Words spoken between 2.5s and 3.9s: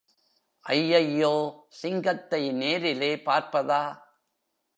நேரிலே பார்ப்பதா!